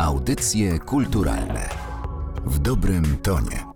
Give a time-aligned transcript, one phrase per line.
[0.00, 1.68] Audycje kulturalne
[2.46, 3.66] w dobrym tonie.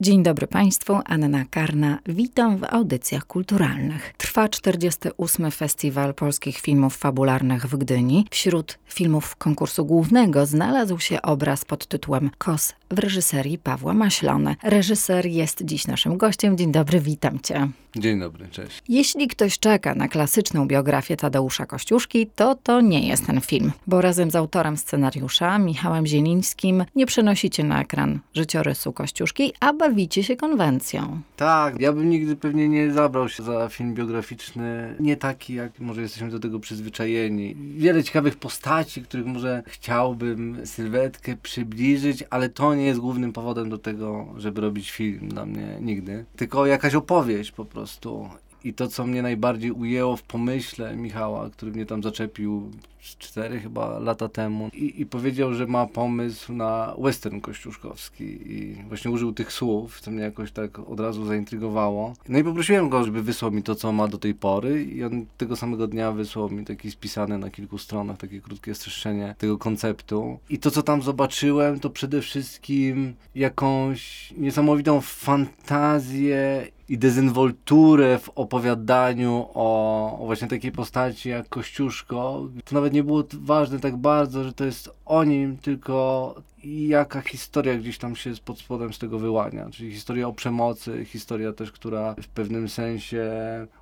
[0.00, 1.98] Dzień dobry Państwu, Anna Karna.
[2.06, 4.14] Witam w audycjach kulturalnych.
[4.16, 5.50] Trwa 48.
[5.50, 8.26] Festiwal Polskich Filmów Fabularnych w Gdyni.
[8.30, 14.56] Wśród filmów konkursu głównego znalazł się obraz pod tytułem Kos w reżyserii Pawła Maślone.
[14.62, 16.56] Reżyser jest dziś naszym gościem.
[16.56, 17.68] Dzień dobry, witam Cię.
[17.98, 18.82] Dzień dobry, cześć.
[18.88, 24.00] Jeśli ktoś czeka na klasyczną biografię Tadeusza Kościuszki, to to nie jest ten film, bo
[24.00, 30.36] razem z autorem scenariusza, Michałem Zielińskim, nie przenosicie na ekran życiorysu Kościuszki, a bawicie się
[30.36, 31.20] konwencją.
[31.36, 36.02] Tak, ja bym nigdy pewnie nie zabrał się za film biograficzny, nie taki, jak może
[36.02, 37.56] jesteśmy do tego przyzwyczajeni.
[37.76, 43.78] Wiele ciekawych postaci, których może chciałbym sylwetkę przybliżyć, ale to nie jest głównym powodem do
[43.78, 46.24] tego, żeby robić film dla mnie nigdy.
[46.36, 47.85] Tylko jakaś opowieść po prostu.
[48.64, 52.70] I to, co mnie najbardziej ujęło w pomyśle Michała, który mnie tam zaczepił
[53.18, 59.10] cztery chyba lata temu i, i, powiedział, że ma pomysł na western kościuszkowski i właśnie
[59.10, 62.14] użył tych słów, co mnie jakoś tak od razu zaintrygowało.
[62.28, 65.26] No i poprosiłem go, żeby wysłał mi to, co ma do tej pory i on
[65.36, 70.38] tego samego dnia wysłał mi taki spisany na kilku stronach, takie krótkie streszczenie tego konceptu.
[70.50, 79.46] I to, co tam zobaczyłem, to przede wszystkim jakąś niesamowitą fantazję i dezynwolturę w opowiadaniu
[79.54, 82.48] o, o, właśnie takiej postaci jak Kościuszko.
[82.64, 86.34] To nawet nie było ważne tak bardzo, że to jest o nim, tylko
[86.66, 89.70] jaka historia gdzieś tam się pod spodem z tego wyłania.
[89.70, 93.26] Czyli historia o przemocy, historia też, która w pewnym sensie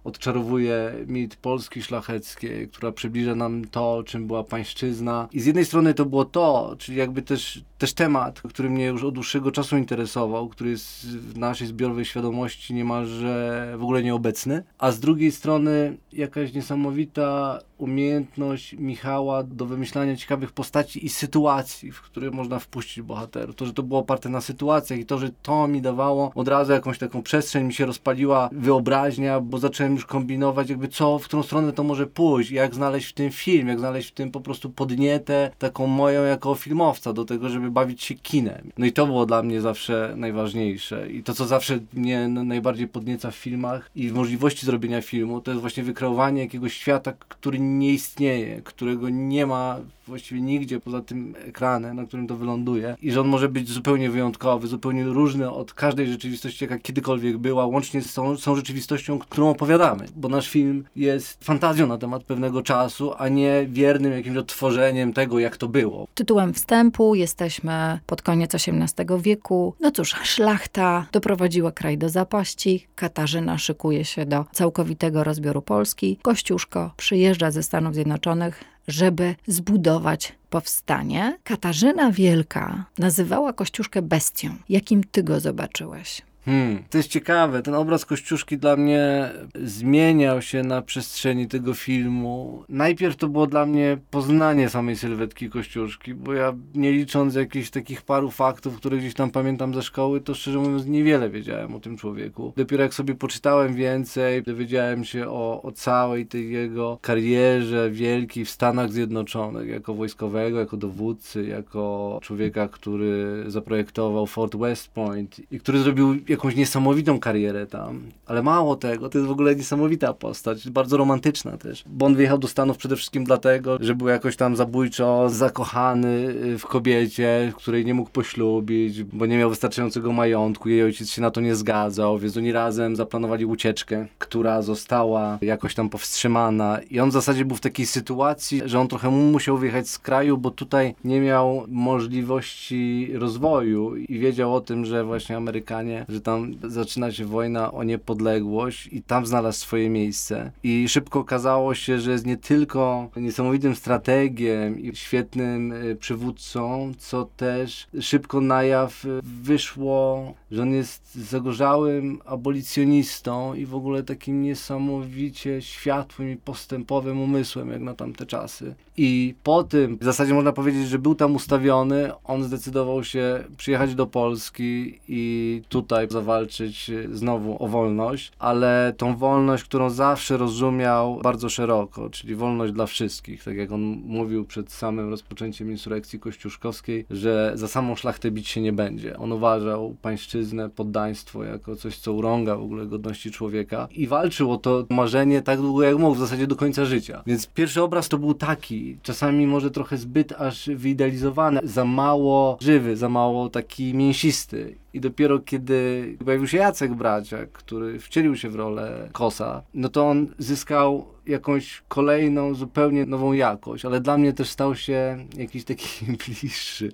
[0.05, 5.29] odczarowuje mit Polski szlacheckiej, która przybliża nam to, czym była pańszczyzna.
[5.33, 9.05] I z jednej strony to było to, czyli jakby też, też temat, który mnie już
[9.05, 14.93] od dłuższego czasu interesował, który jest w naszej zbiorowej świadomości niemalże w ogóle nieobecny, a
[14.93, 22.31] z drugiej strony jakaś niesamowita umiejętność Michała do wymyślania ciekawych postaci i sytuacji, w które
[22.31, 23.56] można wpuścić bohaterów.
[23.56, 26.72] To, że to było oparte na sytuacjach i to, że to mi dawało od razu
[26.72, 31.42] jakąś taką przestrzeń, mi się rozpaliła wyobraźnia, bo zacząłem już kombinować jakby co, w którą
[31.42, 34.70] stronę to może pójść, jak znaleźć w tym film, jak znaleźć w tym po prostu
[34.70, 38.70] podnietę taką moją jako filmowca do tego, żeby bawić się kinem.
[38.79, 43.30] No i to było dla mnie zawsze najważniejsze i to, co zawsze mnie najbardziej podnieca
[43.30, 47.92] w filmach i w możliwości zrobienia filmu, to jest właśnie wykreowanie jakiegoś świata, który nie
[47.92, 52.64] istnieje, którego nie ma właściwie nigdzie poza tym ekranem, na którym to wyląduje
[53.02, 57.67] i że on może być zupełnie wyjątkowy, zupełnie różny od każdej rzeczywistości, jaka kiedykolwiek była,
[57.67, 62.25] łącznie z tą, z tą rzeczywistością, którą opowiadamy, bo nasz film jest fantazją na temat
[62.25, 66.07] pewnego czasu, a nie wiernym jakimś odtworzeniem tego, jak to było.
[66.14, 69.75] Tytułem wstępu jesteśmy pod koniec XVIII wieku.
[69.81, 76.91] No cóż, szlachta doprowadziła kraj do zapaści, Katarzyna szykuje się do całkowitego rozbioru Polski, Kościuszko
[76.96, 81.39] przyjeżdża ze Stanów Zjednoczonych żeby zbudować powstanie.
[81.45, 84.56] Katarzyna Wielka nazywała Kościuszkę bestią.
[84.68, 86.22] Jakim ty go zobaczyłeś?
[86.45, 87.63] Hmm, to jest ciekawe.
[87.63, 92.65] Ten obraz Kościuszki dla mnie zmieniał się na przestrzeni tego filmu.
[92.69, 98.03] Najpierw to było dla mnie poznanie samej sylwetki Kościuszki, bo ja nie licząc jakichś takich
[98.03, 101.97] paru faktów, które gdzieś tam pamiętam ze szkoły, to szczerze mówiąc niewiele wiedziałem o tym
[101.97, 102.53] człowieku.
[102.57, 108.51] Dopiero jak sobie poczytałem więcej, dowiedziałem się o, o całej tej jego karierze wielkiej w
[108.51, 115.79] Stanach Zjednoczonych, jako wojskowego, jako dowódcy, jako człowieka, który zaprojektował Fort West Point i który
[115.79, 120.96] zrobił jakąś niesamowitą karierę tam, ale mało tego, to jest w ogóle niesamowita postać, bardzo
[120.96, 121.84] romantyczna też.
[121.86, 126.58] Bo on wyjechał do Stanów przede wszystkim dlatego, że był jakoś tam zabójczo zakochany y,
[126.58, 131.31] w kobiecie, której nie mógł poślubić, bo nie miał wystarczającego majątku, jej ojciec się na
[131.31, 137.11] to nie zgadzał, więc oni razem zaplanowali ucieczkę, która została jakoś tam powstrzymana i on
[137.11, 140.94] w zasadzie był w takiej sytuacji, że on trochę musiał wyjechać z kraju, bo tutaj
[141.05, 147.25] nie miał możliwości rozwoju i wiedział o tym, że właśnie Amerykanie, że tam zaczyna się
[147.25, 150.52] wojna o niepodległość i tam znalazł swoje miejsce.
[150.62, 157.28] I szybko okazało się, że jest nie tylko niesamowitym strategiem i świetnym y, przywódcą, co
[157.37, 165.62] też szybko na jaw wyszło, że on jest zagorzałym abolicjonistą i w ogóle takim niesamowicie
[165.62, 168.75] światłym i postępowym umysłem, jak na tamte czasy.
[168.96, 173.94] I po tym, w zasadzie można powiedzieć, że był tam ustawiony, on zdecydował się przyjechać
[173.94, 181.49] do Polski i tutaj zawalczyć znowu o wolność, ale tą wolność, którą zawsze rozumiał bardzo
[181.49, 187.52] szeroko, czyli wolność dla wszystkich, tak jak on mówił przed samym rozpoczęciem insurekcji kościuszkowskiej, że
[187.55, 189.19] za samą szlachtę bić się nie będzie.
[189.19, 194.58] On uważał pańszczyznę, poddaństwo jako coś, co urąga w ogóle godności człowieka i walczył o
[194.58, 197.22] to marzenie tak długo jak mógł, w zasadzie do końca życia.
[197.26, 202.96] Więc pierwszy obraz to był taki, czasami może trochę zbyt aż wyidealizowany, za mało żywy,
[202.96, 204.76] za mało taki mięsisty.
[204.94, 210.08] I dopiero kiedy pojawił się Jacek Braciak, który wcielił się w rolę Kosa, no to
[210.08, 215.88] on zyskał jakąś kolejną, zupełnie nową jakość, ale dla mnie też stał się jakiś taki
[216.26, 216.93] bliższy,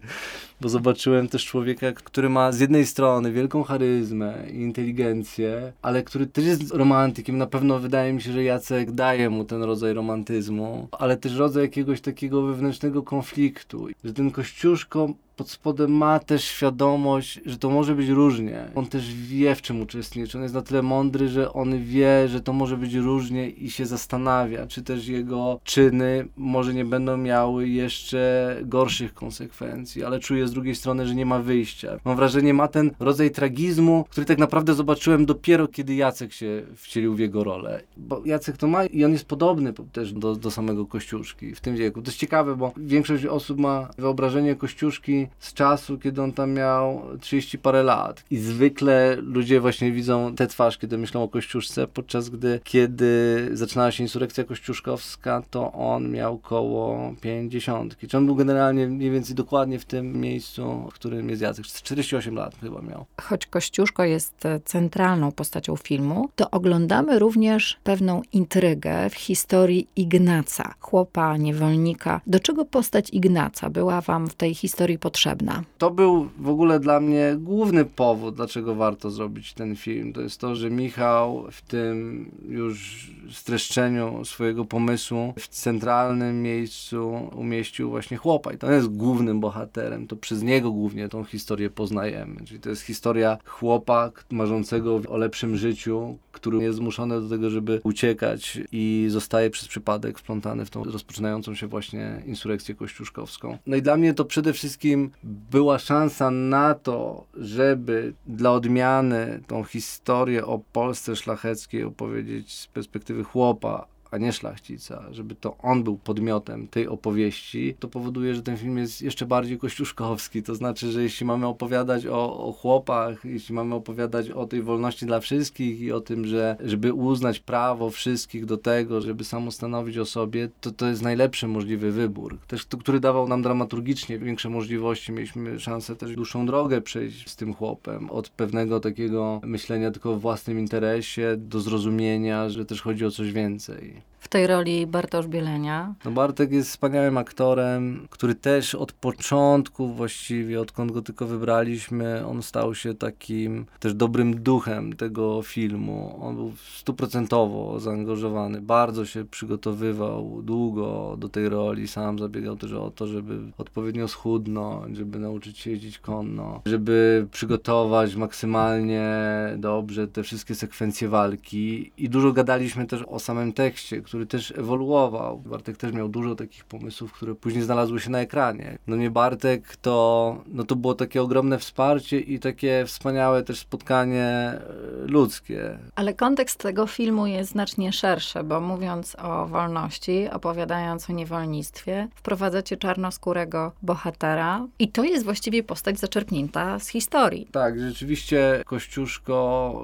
[0.60, 6.26] bo zobaczyłem też człowieka, który ma z jednej strony wielką charyzmę i inteligencję, ale który
[6.26, 7.38] też jest romantykiem.
[7.38, 11.62] Na pewno wydaje mi się, że Jacek daje mu ten rodzaj romantyzmu, ale też rodzaj
[11.62, 17.94] jakiegoś takiego wewnętrznego konfliktu, że ten Kościuszko pod spodem ma też świadomość, że to może
[17.94, 18.70] być różnie.
[18.74, 20.38] On też wie, w czym uczestniczy.
[20.38, 23.86] On jest na tyle mądry, że on wie, że to może być różnie i się
[23.86, 24.19] zastanawia,
[24.68, 30.74] czy też jego czyny może nie będą miały jeszcze gorszych konsekwencji, ale czuje z drugiej
[30.74, 31.96] strony, że nie ma wyjścia.
[32.04, 37.14] Mam wrażenie, ma ten rodzaj tragizmu, który tak naprawdę zobaczyłem dopiero, kiedy Jacek się wcielił
[37.14, 37.82] w jego rolę.
[37.96, 41.76] Bo Jacek to ma i on jest podobny też do, do samego Kościuszki w tym
[41.76, 42.02] wieku.
[42.02, 47.02] To jest ciekawe, bo większość osób ma wyobrażenie Kościuszki z czasu, kiedy on tam miał
[47.20, 48.24] 30 parę lat.
[48.30, 53.90] I zwykle ludzie właśnie widzą tę twarz, kiedy myślą o Kościuszce, podczas gdy, kiedy zaczynała
[53.90, 57.96] się insurekcja kościuszkowska, to on miał koło 50.
[58.08, 61.64] Czy on był generalnie mniej więcej dokładnie w tym miejscu, w którym jest Jacek.
[61.64, 63.06] 48 lat chyba miał.
[63.22, 71.36] Choć Kościuszko jest centralną postacią filmu, to oglądamy również pewną intrygę w historii Ignaca, chłopa,
[71.36, 72.20] niewolnika.
[72.26, 75.62] Do czego postać Ignaca była wam w tej historii potrzebna.
[75.78, 80.12] To był w ogóle dla mnie główny powód, dlaczego warto zrobić ten film.
[80.12, 87.90] To jest to, że Michał w tym już streszczeniu swojego pomysłu w centralnym miejscu umieścił
[87.90, 88.52] właśnie chłopa.
[88.52, 90.06] I to jest głównym bohaterem.
[90.06, 92.44] To przez niego głównie tą historię poznajemy.
[92.44, 97.80] Czyli to jest historia chłopa marzącego o lepszym życiu, który jest zmuszony do tego, żeby
[97.84, 103.58] uciekać i zostaje przez przypadek wplątany w tą rozpoczynającą się właśnie insurekcję kościuszkowską.
[103.66, 109.64] No i dla mnie to przede wszystkim była szansa na to, żeby dla odmiany tą
[109.64, 115.96] historię o Polsce szlacheckiej opowiedzieć z perspektywy chłopa, a nie szlachcica, żeby to on był
[115.96, 120.42] podmiotem tej opowieści, to powoduje, że ten film jest jeszcze bardziej kościuszkowski.
[120.42, 125.06] To znaczy, że jeśli mamy opowiadać o, o chłopach, jeśli mamy opowiadać o tej wolności
[125.06, 130.04] dla wszystkich i o tym, że żeby uznać prawo wszystkich do tego, żeby samostanowić o
[130.04, 132.38] sobie, to to jest najlepszy możliwy wybór.
[132.46, 135.12] Też to, który dawał nam dramaturgicznie większe możliwości.
[135.12, 138.10] Mieliśmy szansę też dłuższą drogę przejść z tym chłopem.
[138.10, 143.32] Od pewnego takiego myślenia tylko o własnym interesie do zrozumienia, że też chodzi o coś
[143.32, 145.94] więcej w tej roli Bartosz Bielenia.
[146.04, 152.42] No Bartek jest wspaniałym aktorem, który też od początku właściwie, odkąd go tylko wybraliśmy, on
[152.42, 156.18] stał się takim też dobrym duchem tego filmu.
[156.20, 162.90] On był stuprocentowo zaangażowany, bardzo się przygotowywał długo do tej roli, sam zabiegał też o
[162.90, 169.10] to, żeby odpowiednio schudnąć, żeby nauczyć się jeździć konno, żeby przygotować maksymalnie
[169.56, 175.38] dobrze te wszystkie sekwencje walki i dużo gadaliśmy też o samym tekście, który też ewoluował.
[175.38, 178.78] Bartek też miał dużo takich pomysłów, które później znalazły się na ekranie.
[178.86, 184.24] No nie Bartek to, no to było takie ogromne wsparcie i takie wspaniałe też spotkanie
[184.24, 184.60] e,
[185.06, 185.78] ludzkie.
[185.94, 192.76] Ale kontekst tego filmu jest znacznie szerszy, bo mówiąc o wolności, opowiadając o niewolnictwie, wprowadzacie
[192.76, 197.48] czarnoskórego bohatera i to jest właściwie postać zaczerpnięta z historii.
[197.52, 199.74] Tak, rzeczywiście Kościuszko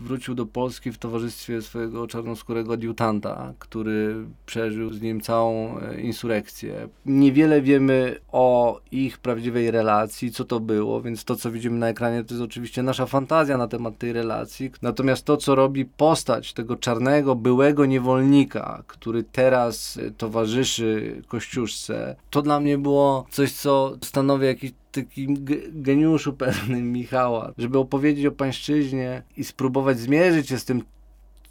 [0.00, 4.14] e, wrócił do Polski w towarzystwie swojego czarnoskórego adiutanta, który
[4.46, 6.88] przeżył z nim całą e, insurekcję.
[7.06, 12.24] Niewiele wiemy o ich prawdziwej relacji, co to było, więc to, co widzimy na ekranie,
[12.24, 14.70] to jest oczywiście nasza fantazja na temat tej relacji.
[14.82, 22.42] Natomiast to, co robi postać tego czarnego, byłego niewolnika, który teraz e, towarzyszy Kościuszce, to
[22.42, 25.36] dla mnie było coś, co stanowi jakiś takim
[25.72, 30.82] geniuszu pewnym Michała, żeby opowiedzieć o pańszczyźnie i spróbować zmierzyć się z tym,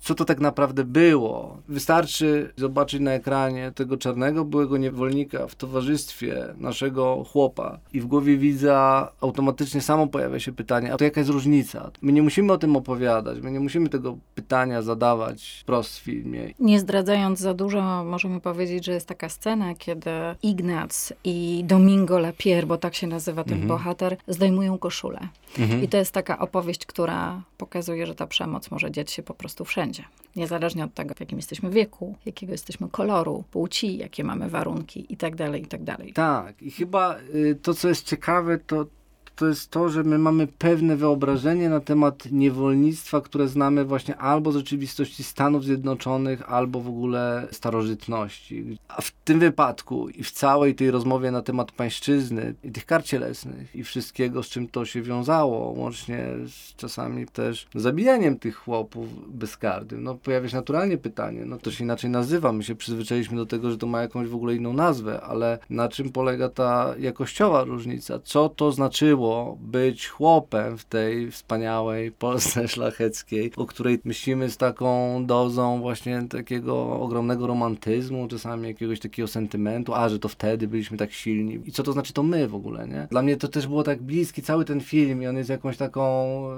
[0.01, 1.57] co to tak naprawdę było.
[1.67, 8.37] Wystarczy zobaczyć na ekranie tego czarnego byłego niewolnika w towarzystwie naszego chłopa i w głowie
[8.37, 11.91] widza automatycznie samo pojawia się pytanie, a to jaka jest różnica?
[12.01, 16.53] My nie musimy o tym opowiadać, my nie musimy tego pytania zadawać wprost w filmie.
[16.59, 20.11] Nie zdradzając za dużo, możemy powiedzieć, że jest taka scena, kiedy
[20.43, 23.67] Ignac i Domingo Lapier, bo tak się nazywa ten mhm.
[23.67, 25.19] bohater, zdejmują koszulę.
[25.59, 25.83] Mhm.
[25.83, 29.65] I to jest taka opowieść, która pokazuje, że ta przemoc może dziać się po prostu
[29.65, 29.90] wszędzie.
[30.35, 35.51] Niezależnie od tego, w jakim jesteśmy wieku, jakiego jesteśmy koloru, płci, jakie mamy warunki itd.,
[35.51, 35.95] tak itd.
[35.95, 36.61] Tak, tak.
[36.61, 38.85] I chyba y, to, co jest ciekawe, to
[39.35, 44.51] to jest to, że my mamy pewne wyobrażenie na temat niewolnictwa, które znamy właśnie albo
[44.51, 48.77] z rzeczywistości Stanów Zjednoczonych, albo w ogóle starożytności.
[48.87, 53.03] A w tym wypadku i w całej tej rozmowie na temat pańszczyzny i tych kar
[53.03, 59.37] cielesnych i wszystkiego, z czym to się wiązało, łącznie z czasami też zabijaniem tych chłopów
[59.37, 63.45] bezkarnym, no pojawia się naturalnie pytanie, no to się inaczej nazywa, my się przyzwyczailiśmy do
[63.45, 67.63] tego, że to ma jakąś w ogóle inną nazwę, ale na czym polega ta jakościowa
[67.63, 68.19] różnica?
[68.23, 69.20] Co to znaczyło
[69.59, 76.99] być chłopem w tej wspaniałej Polsce szlacheckiej, o której myślimy z taką dozą właśnie takiego
[76.99, 81.59] ogromnego romantyzmu, czasami jakiegoś takiego sentymentu, a że to wtedy byliśmy tak silni.
[81.65, 83.07] I co to znaczy to my w ogóle, nie?
[83.11, 86.01] Dla mnie to też było tak bliski cały ten film i on jest jakąś taką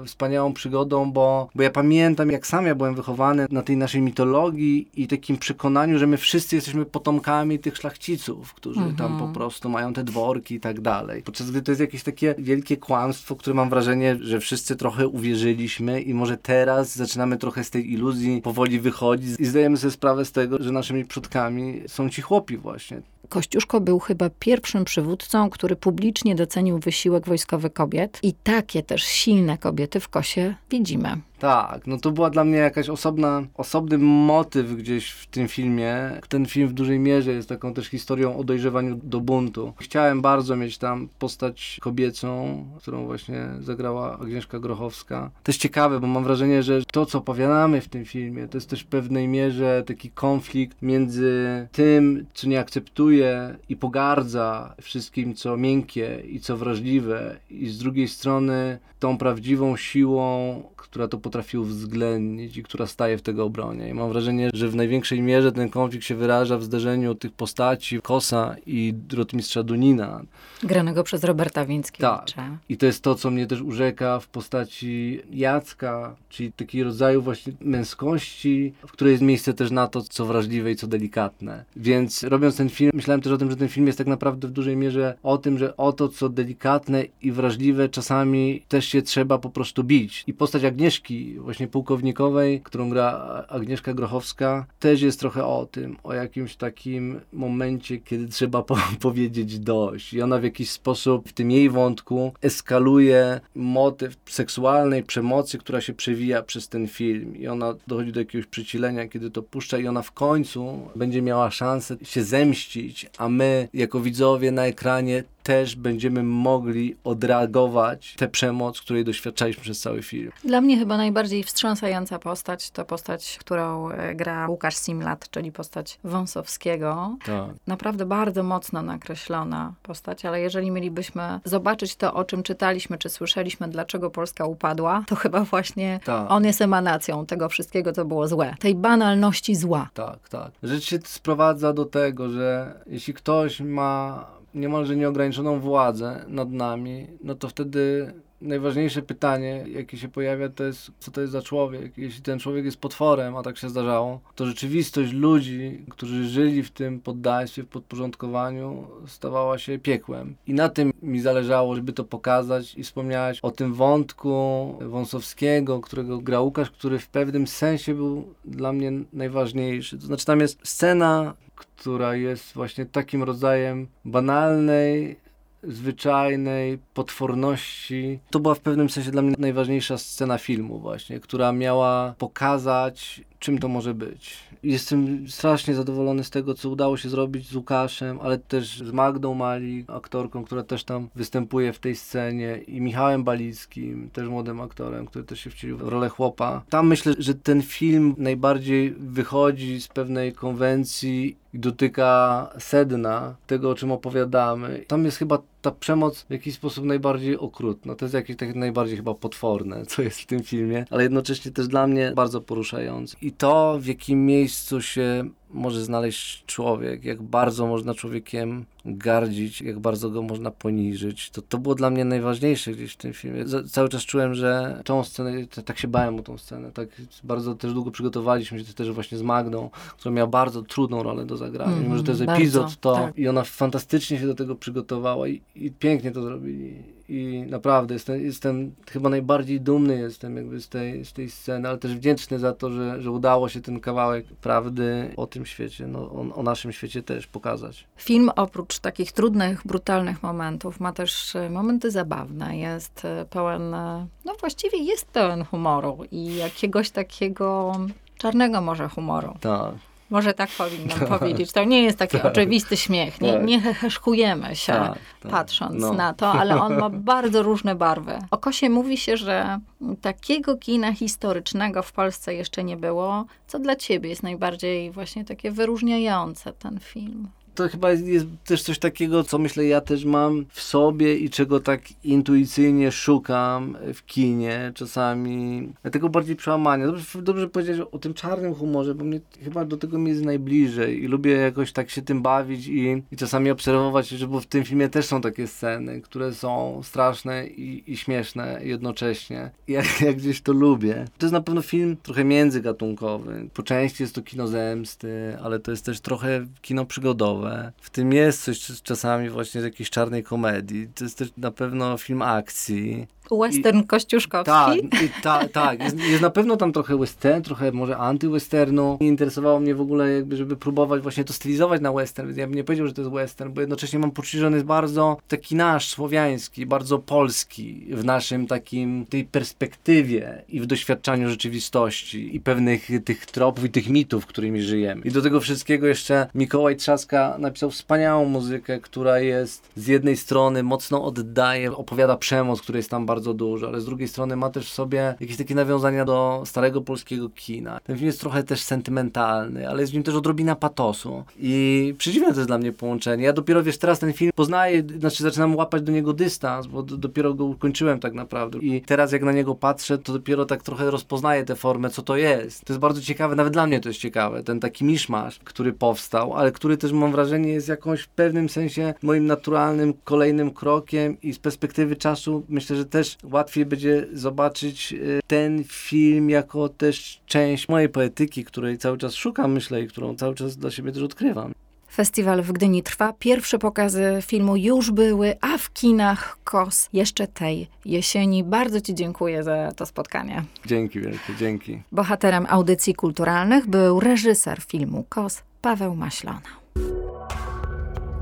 [0.06, 4.88] wspaniałą przygodą, bo, bo ja pamiętam jak sam ja byłem wychowany na tej naszej mitologii
[4.94, 8.96] i takim przekonaniu, że my wszyscy jesteśmy potomkami tych szlachciców, którzy mhm.
[8.96, 11.22] tam po prostu mają te dworki i tak dalej.
[11.22, 16.02] Podczas gdy to jest jakieś takie wielkie kłamstwo, które mam wrażenie, że wszyscy trochę uwierzyliśmy
[16.02, 20.32] i może teraz zaczynamy trochę z tej iluzji powoli wychodzić i zdajemy sobie sprawę z
[20.32, 23.02] tego, że naszymi przodkami są ci chłopi właśnie.
[23.28, 29.58] Kościuszko był chyba pierwszym przywódcą, który publicznie docenił wysiłek wojskowy kobiet i takie też silne
[29.58, 31.16] kobiety w Kosie widzimy.
[31.44, 35.94] Tak, no to była dla mnie jakaś osobna, osobny motyw gdzieś w tym filmie.
[36.28, 39.72] Ten film w dużej mierze jest taką też historią o dojrzewaniu do buntu.
[39.78, 45.30] Chciałem bardzo mieć tam postać kobiecą, którą właśnie zagrała Agnieszka Grochowska.
[45.42, 48.70] To jest ciekawe, bo mam wrażenie, że to, co opowiadamy w tym filmie, to jest
[48.70, 55.56] też w pewnej mierze taki konflikt między tym, co nie akceptuje i pogardza wszystkim, co
[55.56, 60.62] miękkie i co wrażliwe, i z drugiej strony tą prawdziwą siłą,
[60.94, 63.88] która to potrafi uwzględnić i która staje w tego obronie.
[63.88, 68.00] I mam wrażenie, że w największej mierze ten konflikt się wyraża w zderzeniu tych postaci
[68.02, 70.22] Kosa i rotmistrza Dunina.
[70.62, 72.24] Granego przez Roberta Więckiewicza.
[72.36, 72.52] Tak.
[72.68, 77.52] I to jest to, co mnie też urzeka w postaci Jacka, czyli takiego rodzaju właśnie
[77.60, 81.64] męskości, w której jest miejsce też na to, co wrażliwe i co delikatne.
[81.76, 84.50] Więc robiąc ten film, myślałem też o tym, że ten film jest tak naprawdę w
[84.50, 89.38] dużej mierze o tym, że o to, co delikatne i wrażliwe czasami też się trzeba
[89.38, 90.24] po prostu bić.
[90.26, 96.14] I postać Agnieszki, właśnie pułkownikowej, którą gra Agnieszka Grochowska, też jest trochę o tym, o
[96.14, 100.12] jakimś takim momencie, kiedy trzeba po powiedzieć dość.
[100.14, 105.92] I ona w jakiś sposób w tym jej wątku eskaluje motyw seksualnej przemocy, która się
[105.92, 107.36] przewija przez ten film.
[107.36, 111.50] I ona dochodzi do jakiegoś przycilenia, kiedy to puszcza i ona w końcu będzie miała
[111.50, 118.80] szansę się zemścić, a my jako widzowie na ekranie też będziemy mogli odreagować tę przemoc,
[118.80, 120.32] której doświadczaliśmy przez cały film.
[120.44, 125.98] Dla mnie chyba najbardziej wstrząsająca postać to postać, którą e, gra Łukasz Simlat, czyli postać
[126.04, 127.16] Wąsowskiego.
[127.26, 127.48] Tak.
[127.66, 133.68] Naprawdę bardzo mocno nakreślona postać, ale jeżeli mielibyśmy zobaczyć to, o czym czytaliśmy, czy słyszeliśmy,
[133.68, 136.30] dlaczego Polska upadła, to chyba właśnie tak.
[136.30, 138.54] on jest emanacją tego wszystkiego, co było złe.
[138.60, 139.88] Tej banalności zła.
[139.94, 140.50] Tak, tak.
[140.62, 147.34] Rzecz się sprowadza do tego, że jeśli ktoś ma niemalże nieograniczoną władzę nad nami, no
[147.34, 151.98] to wtedy najważniejsze pytanie, jakie się pojawia, to jest, co to jest za człowiek.
[151.98, 156.70] Jeśli ten człowiek jest potworem, a tak się zdarzało, to rzeczywistość ludzi, którzy żyli w
[156.70, 160.34] tym poddaństwie, w podporządkowaniu, stawała się piekłem.
[160.46, 164.34] I na tym mi zależało, żeby to pokazać i wspomniałeś o tym wątku
[164.80, 169.98] Wąsowskiego, którego gra Łukasz, który w pewnym sensie był dla mnie najważniejszy.
[169.98, 171.34] To znaczy tam jest scena
[171.76, 175.16] która jest właśnie takim rodzajem banalnej,
[175.62, 178.18] zwyczajnej potworności.
[178.30, 183.58] To była w pewnym sensie dla mnie najważniejsza scena filmu właśnie, która miała pokazać, czym
[183.58, 184.36] to może być.
[184.64, 189.34] Jestem strasznie zadowolony z tego, co udało się zrobić z Łukaszem, ale też z Magdą
[189.34, 195.06] Mali, aktorką, która też tam występuje w tej scenie i Michałem Balickim, też młodym aktorem,
[195.06, 196.62] który też się wcielił w rolę chłopa.
[196.70, 203.74] Tam myślę, że ten film najbardziej wychodzi z pewnej konwencji i dotyka sedna tego, o
[203.74, 204.84] czym opowiadamy.
[204.88, 207.94] Tam jest chyba ta przemoc w jakiś sposób najbardziej okrutna.
[207.94, 211.68] To jest jakieś takie najbardziej chyba potworne, co jest w tym filmie, ale jednocześnie też
[211.68, 213.16] dla mnie bardzo poruszające.
[213.22, 219.78] I to, w jakim miejscu się może znaleźć człowiek, jak bardzo można człowiekiem gardzić, jak
[219.78, 221.30] bardzo go można poniżyć.
[221.30, 223.46] To, to było dla mnie najważniejsze gdzieś w tym filmie.
[223.46, 226.88] Z, cały czas czułem, że tą scenę, tak się bałem o tą scenę, tak
[227.24, 231.36] bardzo też długo przygotowaliśmy się też właśnie z Magdą, która miała bardzo trudną rolę do
[231.36, 231.72] zagrania.
[231.72, 233.18] Mm, Mimo, że to jest mhm, epizod, bardzo, to tak.
[233.18, 238.24] i ona fantastycznie się do tego przygotowała i, i pięknie to zrobili i naprawdę jestem,
[238.24, 242.52] jestem chyba najbardziej dumny jestem jakby z tej, z tej sceny, ale też wdzięczny za
[242.52, 246.72] to, że, że udało się ten kawałek prawdy o tym świecie, no, o, o naszym
[246.72, 247.86] świecie też pokazać.
[247.96, 254.06] Film oprócz takich trudnych, brutalnych momentów ma też e, momenty zabawne, jest e, pełen, e,
[254.24, 257.72] no właściwie jest pełen humoru i jakiegoś takiego
[258.18, 259.34] czarnego może humoru.
[259.40, 259.74] Tak.
[260.14, 261.08] Może tak powinnam tak.
[261.08, 261.52] powiedzieć.
[261.52, 262.24] To nie jest taki tak.
[262.24, 263.20] oczywisty śmiech.
[263.20, 263.44] Nie, tak.
[263.44, 265.32] nie heheszkujemy się tak, tak.
[265.32, 265.92] patrząc no.
[265.92, 268.18] na to, ale on ma bardzo różne barwy.
[268.30, 269.58] O Kosie mówi się, że
[270.00, 273.24] takiego kina historycznego w Polsce jeszcze nie było.
[273.46, 277.28] Co dla ciebie jest najbardziej właśnie takie wyróżniające ten film?
[277.54, 281.60] To chyba jest też coś takiego, co myślę ja też mam w sobie i czego
[281.60, 285.68] tak intuicyjnie szukam w kinie czasami.
[285.82, 286.86] Dlatego bardziej przełamania.
[286.86, 291.02] Dobrze, dobrze powiedzieć o tym czarnym humorze, bo mnie chyba do tego mi jest najbliżej
[291.02, 294.64] i lubię jakoś tak się tym bawić i, i czasami obserwować, że bo w tym
[294.64, 299.50] filmie też są takie sceny, które są straszne i, i śmieszne jednocześnie.
[299.68, 301.04] Ja, ja gdzieś to lubię.
[301.18, 303.48] To jest na pewno film trochę międzygatunkowy.
[303.54, 307.43] Po części jest to kino zemsty, ale to jest też trochę kino przygodowe
[307.80, 310.88] w tym jest coś czasami właśnie z jakiejś czarnej komedii.
[310.94, 313.08] To jest też na pewno film akcji.
[313.30, 314.50] Western I, kościuszkowski?
[314.52, 315.82] Tak, ta, tak.
[315.82, 318.96] Jest, jest, na pewno tam trochę western, trochę może anty-westernu.
[319.00, 322.36] Interesowało mnie w ogóle jakby, żeby próbować właśnie to stylizować na western.
[322.36, 324.66] Ja bym nie powiedział, że to jest western, bo jednocześnie mam poczucie, że on jest
[324.66, 332.36] bardzo taki nasz, słowiański, bardzo polski w naszym takim, tej perspektywie i w doświadczaniu rzeczywistości
[332.36, 335.02] i pewnych tych tropów i tych mitów, którymi żyjemy.
[335.04, 340.62] I do tego wszystkiego jeszcze Mikołaj Trzaska napisał wspaniałą muzykę, która jest z jednej strony
[340.62, 344.50] mocno oddaje, opowiada przemoc, który jest tam bardzo bardzo dużo, ale z drugiej strony ma
[344.50, 347.80] też w sobie jakieś takie nawiązania do starego polskiego kina.
[347.84, 351.24] Ten film jest trochę też sentymentalny, ale jest w nim też odrobina patosu.
[351.38, 353.24] I przedziwne to jest dla mnie połączenie.
[353.24, 357.34] Ja dopiero, wiesz, teraz ten film poznaję, znaczy zaczynam łapać do niego dystans, bo dopiero
[357.34, 358.58] go ukończyłem tak naprawdę.
[358.58, 362.16] I teraz jak na niego patrzę, to dopiero tak trochę rozpoznaję tę formę, co to
[362.16, 362.64] jest.
[362.64, 366.34] To jest bardzo ciekawe, nawet dla mnie to jest ciekawe, ten taki miszmasz, który powstał,
[366.34, 371.32] ale który też mam wrażenie jest jakąś w pewnym sensie moim naturalnym kolejnym krokiem i
[371.32, 377.20] z perspektywy czasu myślę, że też też łatwiej będzie zobaczyć y, ten film jako też
[377.26, 381.02] część mojej poetyki, której cały czas szukam, myślę, i którą cały czas dla siebie też
[381.02, 381.52] odkrywam.
[381.94, 383.12] Festiwal w Gdyni trwa.
[383.18, 388.44] Pierwsze pokazy filmu już były, a w kinach KOS jeszcze tej jesieni.
[388.44, 390.44] Bardzo Ci dziękuję za to spotkanie.
[390.66, 391.82] Dzięki wielkie, dzięki.
[391.92, 396.40] Bohaterem audycji kulturalnych był reżyser filmu KOS Paweł Maślona.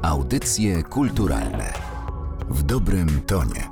[0.03, 1.73] Audycje kulturalne
[2.51, 3.72] w dobrym tonie.